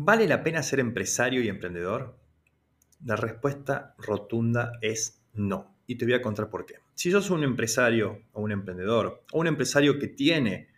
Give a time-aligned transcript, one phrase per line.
[0.00, 2.16] ¿Vale la pena ser empresario y emprendedor?
[3.04, 5.74] La respuesta rotunda es no.
[5.88, 6.76] Y te voy a contar por qué.
[6.94, 10.68] Si sos un empresario o un emprendedor, o un empresario que tiene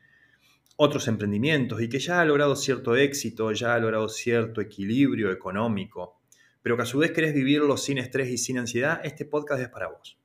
[0.77, 6.23] otros emprendimientos y que ya ha logrado cierto éxito, ya ha logrado cierto equilibrio económico,
[6.63, 9.69] pero que a su vez querés vivirlo sin estrés y sin ansiedad, este podcast es
[9.69, 10.19] para vos.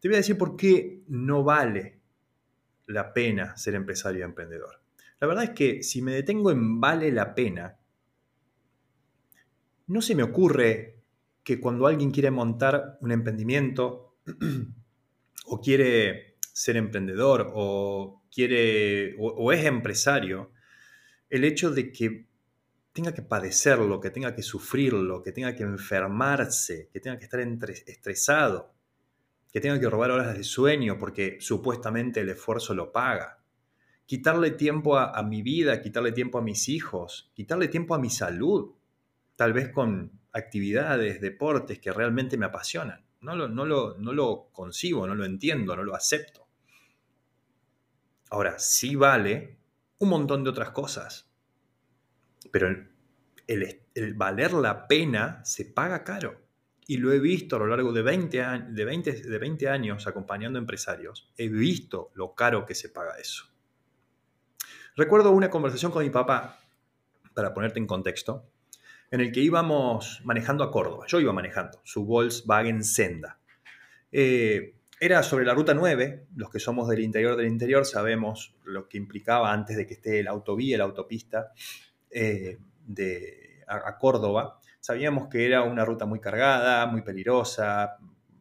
[0.00, 1.98] Te voy a decir por qué no vale
[2.88, 4.79] la pena ser empresario y emprendedor.
[5.20, 7.78] La verdad es que si me detengo en vale la pena,
[9.86, 11.02] no se me ocurre
[11.44, 14.16] que cuando alguien quiere montar un emprendimiento
[15.46, 20.52] o quiere ser emprendedor o quiere o, es empresario,
[21.28, 22.26] el hecho de que
[22.92, 27.40] tenga que padecerlo, que tenga que sufrirlo, que tenga que enfermarse, que tenga que estar
[27.40, 28.72] estresado,
[29.52, 33.39] que tenga que robar horas de sueño porque supuestamente el esfuerzo lo paga
[34.10, 38.72] quitarle tiempo a, mi vida, quitarle tiempo a mis hijos, quitarle tiempo a mi salud,
[39.36, 43.06] tal vez con actividades, deportes que realmente me apasionan.
[43.20, 46.48] No lo, no lo, concibo, no lo entiendo, no lo acepto.
[48.30, 49.58] Ahora, sí vale
[49.98, 51.30] un montón de otras cosas,
[52.50, 52.66] pero
[53.46, 56.48] el, valer la pena se paga caro.
[56.88, 58.38] Y lo he visto a lo largo de 20,
[58.70, 61.30] de, 20, de 20 años acompañando empresarios.
[61.36, 63.49] He visto lo caro que se paga eso.
[64.96, 66.58] Recuerdo una conversación con mi papá,
[67.34, 68.44] para ponerte en contexto,
[69.10, 71.06] en el que íbamos manejando a Córdoba.
[71.08, 73.38] Yo iba manejando su Volkswagen Senda.
[74.12, 76.26] Eh, era sobre la ruta 9.
[76.36, 80.22] Los que somos del interior del interior sabemos lo que implicaba antes de que esté
[80.22, 81.52] la autovía, la autopista
[82.10, 84.60] eh, de, a, Córdoba.
[84.80, 87.96] Sabíamos que era una ruta muy cargada, muy peligrosa,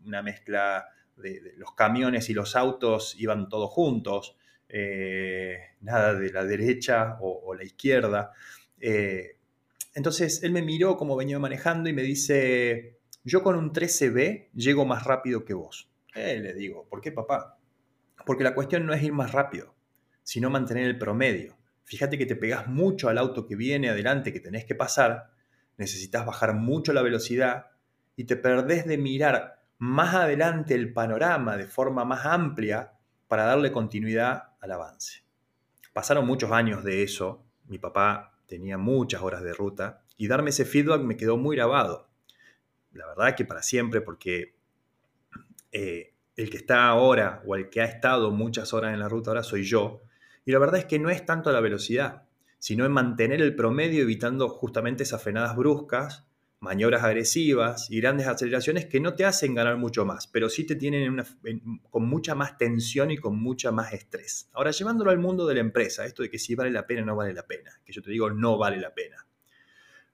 [0.05, 4.35] una mezcla de los camiones y los autos iban todos juntos.
[4.71, 8.31] Eh, nada de la derecha o, la izquierda.
[8.79, 9.37] Eh,
[9.95, 14.85] entonces él me miró como venía manejando y me dice, yo con un 13B llego
[14.85, 15.89] más rápido que vos.
[16.13, 17.57] Eh, le digo, ¿por qué papá?
[18.25, 19.73] Porque la cuestión no es ir más rápido,
[20.23, 21.57] sino mantener el promedio.
[21.83, 25.31] Fíjate que te pegas mucho al auto que viene adelante, que tenés que pasar,
[25.77, 27.67] necesitas bajar mucho la velocidad
[28.15, 32.93] y te perdés de mirar más adelante el panorama de forma más amplia
[33.27, 35.23] para darle continuidad al avance.
[35.93, 40.65] Pasaron muchos años de eso, mi papá tenía muchas horas de ruta y darme ese
[40.65, 42.09] feedback me quedó muy grabado.
[42.93, 44.55] La verdad que para siempre, porque
[45.71, 49.31] eh, el que está ahora o el que ha estado muchas horas en la ruta
[49.31, 50.01] ahora soy yo.
[50.45, 52.23] Y la verdad es que no es tanto la velocidad,
[52.59, 56.28] sino en mantener el promedio evitando justamente esas frenadas bruscas
[56.59, 60.75] maniobras agresivas y grandes aceleraciones que no te hacen ganar mucho más, pero sí te
[60.75, 61.23] tienen
[61.89, 64.49] con mucha más tensión y con mucha más estrés.
[64.53, 67.05] Ahora, llevándolo al mundo de la empresa, esto de que si vale la pena o
[67.05, 69.25] no vale la pena, que yo te digo no vale la pena.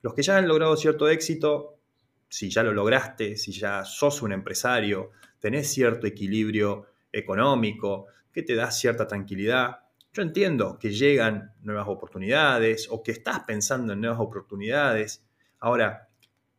[0.02, 1.80] Los que ya han logrado cierto éxito,
[2.28, 8.54] si ya lo lograste, si ya sos un empresario, tenés cierto equilibrio económico, que te
[8.54, 9.80] da cierta tranquilidad,
[10.12, 15.22] yo entiendo que llegan nuevas oportunidades o que estás pensando en nuevas oportunidades.
[15.58, 16.05] Ahora,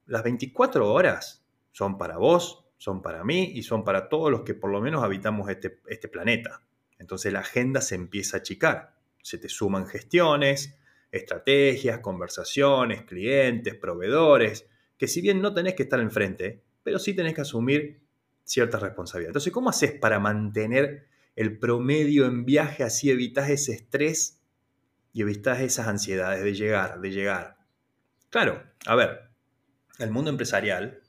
[0.07, 4.53] las 24 horas son para vos, son para mí y son para todos los que
[4.53, 6.63] por lo menos habitamos este, este planeta.
[6.97, 8.96] Entonces la agenda se empieza a achicar.
[9.22, 10.78] Se te suman gestiones,
[11.12, 14.67] estrategias, conversaciones, clientes, proveedores,
[14.97, 18.01] que si bien no tenés que estar enfrente, pero sí tenés que asumir
[18.44, 19.29] cierta responsabilidad.
[19.29, 24.41] Entonces, ¿cómo haces para mantener el promedio en viaje así evitas ese estrés
[25.13, 27.57] y evitas esas ansiedades de llegar, de llegar?
[28.29, 29.26] Claro, a ver,
[30.00, 31.02] el mundo empresarial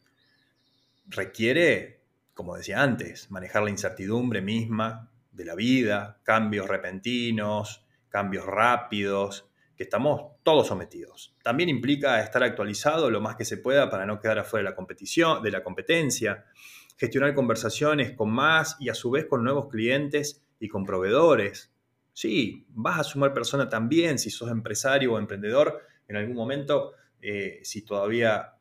[1.06, 2.02] requiere,
[2.34, 9.84] como decía antes, manejar la incertidumbre misma de la vida, cambios repentinos, cambios rápidos, que
[9.84, 11.36] estamos todos sometidos.
[11.42, 14.76] También implica estar actualizado lo más que se pueda para no quedar afuera de la
[14.76, 16.44] competición, de la competencia,
[16.96, 21.72] gestionar conversaciones con más y a su vez con nuevos clientes y con proveedores.
[22.12, 27.60] Sí, vas a sumar persona también si sos empresario o emprendedor en algún momento, eh,
[27.62, 28.57] si todavía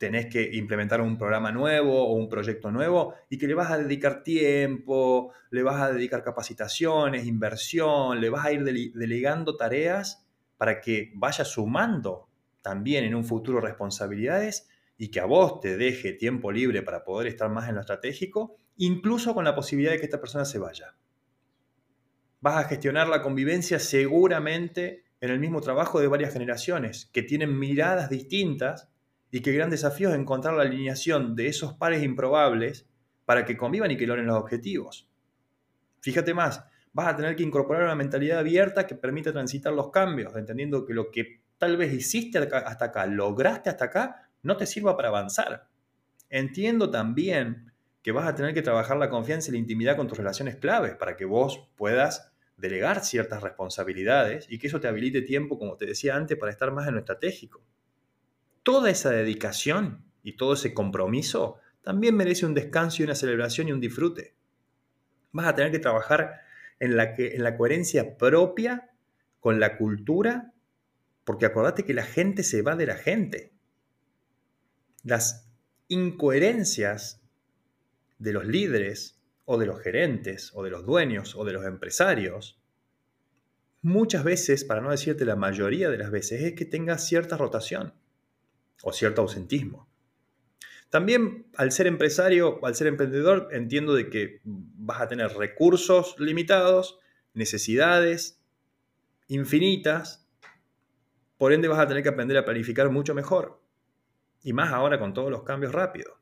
[0.00, 3.76] tenés que implementar un programa nuevo o un proyecto nuevo y que le vas a
[3.76, 10.26] dedicar tiempo, le vas a dedicar capacitaciones, inversión, le vas a ir delegando tareas
[10.56, 12.30] para que vaya sumando
[12.62, 17.26] también en un futuro responsabilidades y que a vos te deje tiempo libre para poder
[17.26, 20.96] estar más en lo estratégico, incluso con la posibilidad de que esta persona se vaya.
[22.40, 27.58] Vas a gestionar la convivencia seguramente en el mismo trabajo de varias generaciones que tienen
[27.58, 28.88] miradas distintas
[29.30, 32.88] y qué gran desafío es encontrar la alineación de esos pares improbables
[33.24, 35.08] para que convivan y que logren los objetivos.
[36.00, 40.34] Fíjate más, vas a tener que incorporar una mentalidad abierta que permita transitar los cambios,
[40.34, 44.96] entendiendo que lo que tal vez hiciste hasta acá, lograste hasta acá, no te sirva
[44.96, 45.68] para avanzar.
[46.28, 47.72] Entiendo también
[48.02, 50.94] que vas a tener que trabajar la confianza y la intimidad con tus relaciones claves
[50.96, 55.86] para que vos puedas delegar ciertas responsabilidades y que eso te habilite tiempo, como te
[55.86, 57.62] decía antes, para estar más en lo estratégico.
[58.70, 63.72] Toda esa dedicación y todo ese compromiso también merece un descanso y una celebración y
[63.72, 64.36] un disfrute.
[65.32, 66.42] Vas a tener que trabajar
[66.78, 68.92] en la, coherencia propia
[69.40, 70.52] con la cultura,
[71.24, 73.52] porque acordate que la gente se va de la gente.
[75.02, 75.50] Las
[75.88, 77.20] incoherencias
[78.20, 82.62] de los líderes o de los gerentes o de los dueños o de los empresarios,
[83.82, 87.94] muchas veces, para no decirte la mayoría de las veces, es que tengas cierta rotación
[88.82, 89.88] o cierto ausentismo.
[90.90, 96.98] También al ser empresario al ser emprendedor entiendo de que vas a tener recursos limitados,
[97.32, 98.42] necesidades
[99.28, 100.28] infinitas,
[101.38, 103.62] por ende vas a tener que aprender a planificar mucho mejor.
[104.42, 106.14] Y más ahora con todos los cambios rápidos.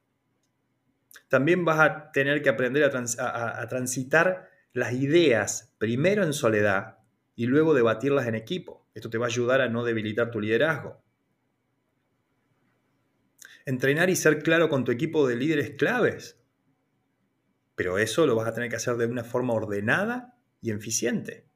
[1.28, 6.99] También vas a tener que aprender a, a transitar las ideas primero en soledad
[7.34, 8.87] y luego debatirlas en equipo.
[8.94, 11.02] Esto te va a ayudar a no debilitar tu liderazgo.
[13.69, 16.41] Entrenar y ser claro con tu equipo de líderes claves.
[17.75, 21.47] Pero eso lo vas a tener que hacer de una forma ordenada y eficiente.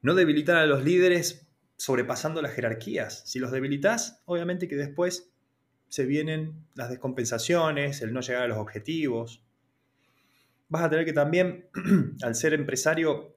[0.00, 3.24] No debilitar a los líderes sobrepasando las jerarquías.
[3.26, 5.32] Si los debilitas, obviamente que después
[5.88, 9.42] se vienen las descompensaciones, el no llegar a los objetivos.
[10.68, 11.68] Vas a tener que también,
[12.22, 13.36] al ser empresario,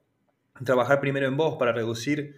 [0.64, 2.36] trabajar primero en vos para reducir,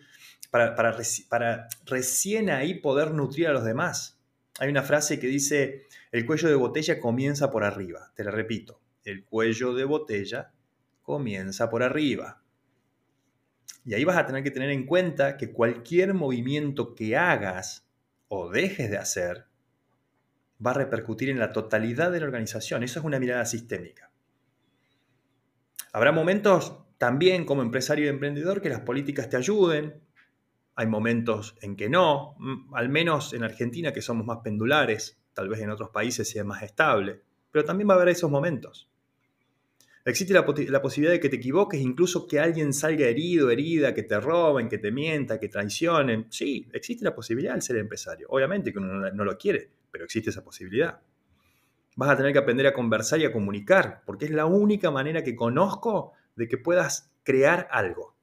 [0.50, 4.19] para, recién ahí poder nutrir a los demás.
[4.60, 8.12] Hay una frase que dice, el cuello de botella comienza por arriba.
[8.14, 10.52] Te la repito, el cuello de botella
[11.00, 12.42] comienza por arriba.
[13.86, 17.88] Y ahí vas a tener que tener en cuenta que cualquier movimiento que hagas
[18.28, 19.46] o dejes de hacer
[20.64, 22.82] va a repercutir en la totalidad de la organización.
[22.82, 24.12] Eso es una mirada sistémica.
[25.90, 30.02] Habrá momentos también como empresario y emprendedor que las políticas te ayuden,
[30.80, 32.38] hay momentos en que no,
[32.72, 36.62] al menos en Argentina que somos más pendulares, tal vez en otros países sea más
[36.62, 37.20] estable,
[37.52, 38.88] pero también va a haber esos momentos.
[40.06, 44.18] Existe la, posibilidad de que te equivoques, incluso que alguien salga herido, herida, que te
[44.20, 46.28] roben, que te mienta, que traicionen.
[46.30, 48.26] Sí, existe la posibilidad de ser empresario.
[48.30, 50.98] Obviamente que uno no lo quiere, pero existe esa posibilidad.
[51.96, 55.22] Vas a tener que aprender a conversar y a comunicar, porque es la única manera
[55.22, 58.16] que conozco de que puedas crear algo.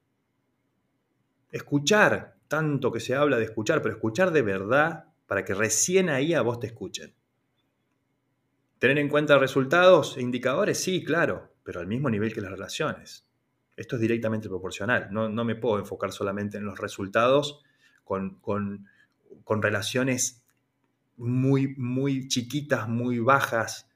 [1.52, 6.34] Escuchar tanto que se habla de escuchar, pero escuchar de verdad para que recién ahí
[6.34, 7.14] a vos te escuchen.
[8.78, 13.26] Tener en cuenta resultados e indicadores, sí, claro, pero al mismo nivel que las relaciones.
[13.76, 15.08] Esto es directamente proporcional.
[15.10, 17.62] No, me puedo enfocar solamente en los resultados
[18.04, 18.86] con, con,
[19.44, 20.42] con relaciones
[21.16, 23.88] muy, muy chiquitas, muy bajas,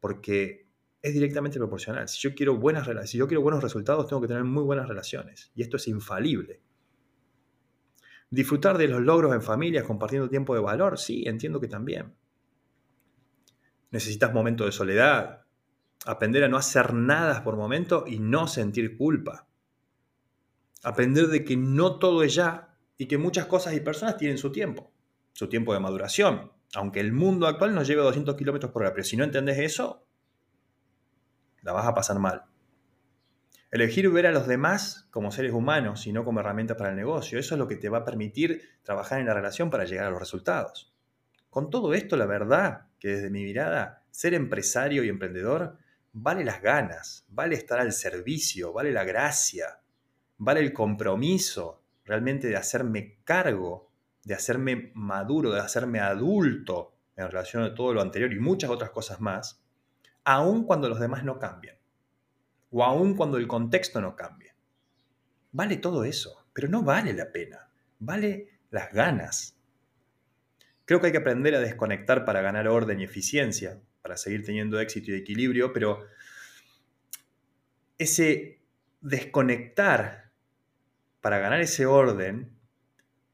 [0.00, 0.66] porque
[1.00, 2.08] es directamente proporcional.
[2.08, 5.50] Si yo quiero buenas si yo quiero buenos resultados, tengo que tener muy buenas relaciones.
[5.54, 6.60] Y esto es infalible.
[8.34, 12.16] Disfrutar de los logros en familias compartiendo tiempo de valor, sí, entiendo que también.
[13.92, 15.44] Necesitas momentos de soledad,
[16.04, 19.46] aprender a no hacer nada por momento y no sentir culpa.
[20.82, 24.50] Aprender de que no todo es ya y que muchas cosas y personas tienen su
[24.50, 24.92] tiempo,
[25.32, 26.50] su tiempo de maduración.
[26.74, 29.60] Aunque el mundo actual nos lleve a 200 kilómetros por hora, pero si no entendés
[29.60, 30.08] eso,
[31.62, 32.42] la vas a pasar mal.
[33.74, 37.40] Elegir ver a los demás como seres humanos y no como herramientas para el negocio,
[37.40, 40.10] eso es lo que te va a permitir trabajar en la relación para llegar a
[40.10, 40.94] los resultados.
[41.50, 45.76] Con todo esto, la verdad que desde mi mirada, ser empresario y emprendedor
[46.12, 49.80] vale las ganas, vale estar al servicio, vale la gracia,
[50.36, 53.90] vale el compromiso realmente de hacerme cargo,
[54.22, 58.90] de hacerme maduro, de hacerme adulto en relación a todo lo anterior y muchas otras
[58.90, 59.64] cosas más,
[60.22, 61.74] aun cuando los demás no cambian
[62.76, 64.52] o aun cuando el contexto no cambie.
[65.52, 69.56] Vale todo eso, pero no vale la pena, vale las ganas.
[70.84, 74.80] Creo que hay que aprender a desconectar para ganar orden y eficiencia, para seguir teniendo
[74.80, 76.04] éxito y equilibrio, pero
[77.96, 78.60] ese
[79.00, 80.32] desconectar
[81.20, 82.58] para ganar ese orden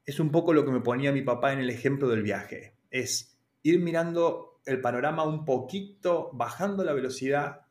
[0.05, 2.75] es un poco lo que me ponía mi papá en el ejemplo del viaje.
[2.91, 7.61] Es ir mirando el panorama un poquito, bajando la velocidad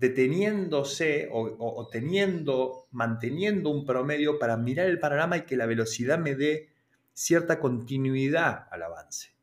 [0.00, 6.34] deteniéndose o, teniendo, manteniendo un promedio para mirar el panorama y que la velocidad me
[6.34, 6.70] dé
[7.12, 9.34] cierta continuidad al avance.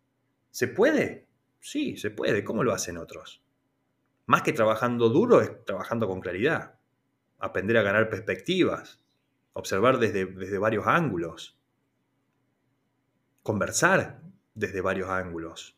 [0.49, 1.27] ¿Se puede?
[1.59, 2.43] Sí, se puede.
[2.43, 3.43] ¿Cómo lo hacen otros?
[4.25, 6.79] Más que trabajando duro es trabajando con claridad.
[7.37, 8.99] Aprender a ganar perspectivas.
[9.53, 11.55] Observar desde, desde varios ángulos.
[13.43, 14.21] conversar
[14.55, 15.77] desde varios ángulos.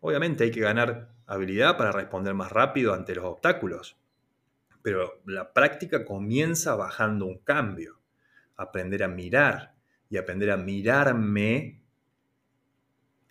[0.00, 3.96] Obviamente hay que ganar habilidad para responder más rápido ante los obstáculos,
[4.82, 8.00] pero la práctica comienza bajando un cambio,
[8.56, 9.74] aprender a mirar
[10.10, 11.82] y aprender a mirarme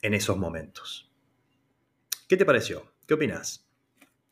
[0.02, 1.12] en esos momentos.
[2.28, 2.92] ¿Qué te pareció?
[3.06, 3.68] ¿Qué opinas?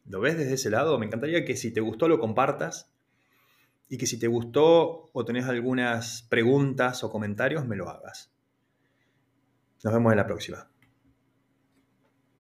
[0.06, 0.98] ¿Lo ves desde ese lado?
[0.98, 2.92] Me encantaría que si te gustó lo compartas
[3.90, 8.32] y que si te gustó o tenés algunas preguntas o comentarios me lo hagas.
[9.84, 10.70] Nos vemos en la próxima.